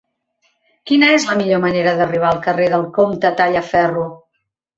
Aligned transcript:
Quina 0.91 1.09
és 1.17 1.27
la 1.31 1.35
millor 1.41 1.61
manera 1.65 1.93
d'arribar 1.99 2.31
al 2.31 2.41
carrer 2.47 2.71
del 2.77 2.87
Comte 2.97 3.33
Tallaferro? 3.43 4.09